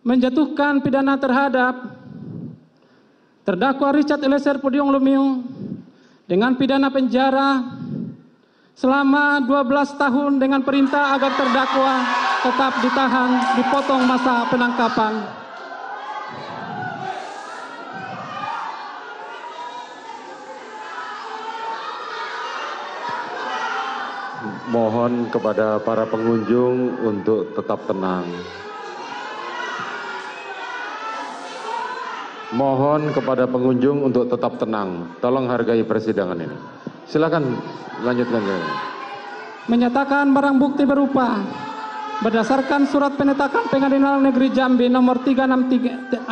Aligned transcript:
menjatuhkan 0.00 0.80
pidana 0.80 1.20
terhadap 1.20 1.74
terdakwa 3.44 3.88
Richard 3.92 4.24
Eliezer 4.24 4.56
Pudium 4.56 4.88
Lumiu 4.88 5.44
dengan 6.24 6.56
pidana 6.56 6.88
penjara 6.88 7.60
selama 8.72 9.44
12 9.44 10.00
tahun 10.00 10.32
dengan 10.40 10.64
perintah 10.64 11.12
agar 11.18 11.36
terdakwa 11.36 11.94
tetap 12.40 12.72
ditahan 12.80 13.30
dipotong 13.60 14.02
masa 14.08 14.48
penangkapan. 14.48 15.14
Mohon 24.70 25.28
kepada 25.34 25.82
para 25.82 26.06
pengunjung 26.06 27.02
untuk 27.02 27.52
tetap 27.58 27.84
tenang. 27.90 28.24
Mohon 32.50 33.14
kepada 33.14 33.46
pengunjung 33.46 34.02
untuk 34.02 34.26
tetap 34.26 34.58
tenang. 34.58 35.14
Tolong 35.22 35.46
hargai 35.46 35.86
persidangan 35.86 36.34
ini. 36.34 36.56
Silakan 37.06 37.46
lanjutkan. 38.02 38.42
Menyatakan 39.70 40.34
barang 40.34 40.58
bukti 40.58 40.82
berupa 40.82 41.46
berdasarkan 42.26 42.90
surat 42.90 43.14
penetapan 43.14 43.70
Pengadilan 43.70 44.18
Negeri 44.18 44.50
Jambi 44.50 44.90
nomor 44.90 45.22
3636 45.22 46.26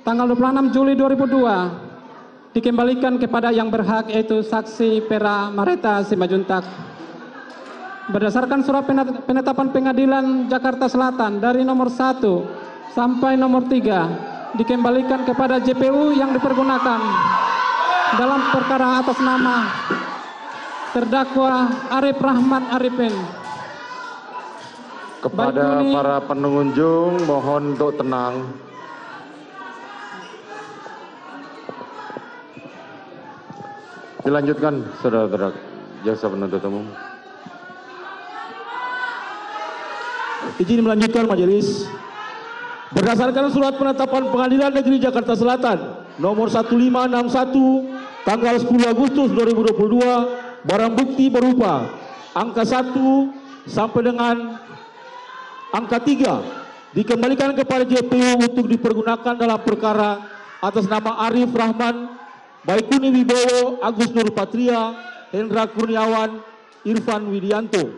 tanggal 0.00 0.26
26 0.32 0.72
Juli 0.72 0.96
2002 0.96 2.56
dikembalikan 2.56 3.20
kepada 3.20 3.52
yang 3.52 3.68
berhak 3.68 4.08
yaitu 4.08 4.40
saksi 4.40 5.04
Pera 5.04 5.52
Mareta 5.52 6.00
Simajuntak. 6.00 6.64
Berdasarkan 8.08 8.64
surat 8.64 8.88
penetapan 9.28 9.68
Pengadilan 9.68 10.48
Jakarta 10.48 10.88
Selatan 10.88 11.44
dari 11.44 11.60
nomor 11.60 11.92
1 11.92 12.24
sampai 12.96 13.36
nomor 13.36 13.68
3 13.68 14.31
dikembalikan 14.56 15.24
kepada 15.24 15.56
JPU 15.60 16.12
yang 16.12 16.36
dipergunakan 16.36 17.00
dalam 18.20 18.40
perkara 18.52 19.00
atas 19.00 19.18
nama 19.24 19.56
terdakwa 20.92 21.72
Arif 21.88 22.20
Rahmat 22.20 22.62
Arifin. 22.76 23.14
Kepada 25.22 25.80
ini- 25.80 25.94
para 25.94 26.18
pengunjung 26.20 27.24
mohon 27.24 27.78
untuk 27.78 27.94
tenang. 27.96 28.42
Dilanjutkan, 34.22 34.86
saudara-saudara 35.02 35.50
jaksa 36.06 36.30
penuntut 36.30 36.62
umum. 36.62 36.86
Izin 40.62 40.82
melanjutkan 40.84 41.26
majelis. 41.26 41.90
Berdasarkan 42.92 43.48
surat 43.48 43.74
penetapan 43.80 44.28
Pengadilan 44.28 44.72
Negeri 44.72 45.00
Jakarta 45.00 45.32
Selatan 45.32 46.04
nomor 46.20 46.52
1561 46.52 48.28
tanggal 48.28 48.54
10 48.60 48.68
Agustus 48.92 49.28
2022 49.32 50.68
barang 50.68 50.92
bukti 50.92 51.32
berupa 51.32 51.88
angka 52.36 52.68
1 52.68 52.92
sampai 53.64 54.00
dengan 54.12 54.60
angka 55.72 56.04
3 56.04 56.92
dikembalikan 56.92 57.56
kepada 57.56 57.88
JPU 57.88 58.44
untuk 58.44 58.68
dipergunakan 58.68 59.34
dalam 59.40 59.60
perkara 59.64 60.28
atas 60.60 60.84
nama 60.84 61.24
Arif 61.26 61.48
Rahman, 61.48 62.12
Baikuni 62.62 63.08
Wibowo, 63.08 63.80
Agus 63.80 64.12
Nur 64.12 64.30
Patria, 64.36 64.92
Hendra 65.32 65.64
Kurniawan, 65.66 66.44
Irfan 66.84 67.24
Widianto. 67.32 67.88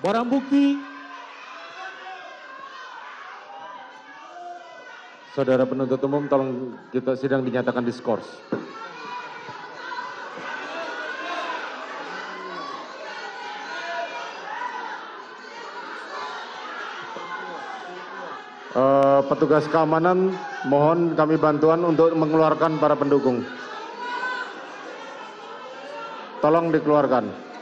Barang 0.00 0.32
bukti 0.32 0.93
Saudara 5.34 5.66
penuntut 5.66 5.98
umum 6.06 6.30
tolong 6.30 6.78
kita 6.94 7.18
sidang 7.18 7.42
dinyatakan 7.42 7.82
diskors. 7.82 8.22
Eh, 18.74 19.20
petugas 19.26 19.66
keamanan 19.66 20.38
mohon 20.70 21.18
kami 21.18 21.34
bantuan 21.34 21.82
untuk 21.82 22.14
mengeluarkan 22.14 22.78
para 22.78 22.94
pendukung. 22.94 23.42
Tolong 26.38 26.70
dikeluarkan. 26.70 27.53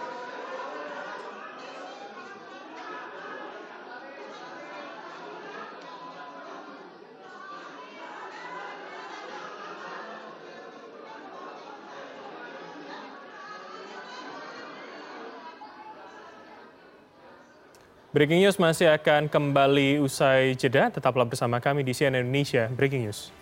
Breaking 18.13 18.45
News 18.45 18.61
masih 18.61 18.93
akan 18.93 19.25
kembali 19.25 19.97
usai 19.97 20.53
jeda. 20.53 20.93
Tetaplah 20.93 21.25
bersama 21.25 21.65
kami 21.65 21.81
di 21.81 21.97
CNN 21.97 22.29
Indonesia 22.29 22.69
Breaking 22.69 23.09
News. 23.09 23.33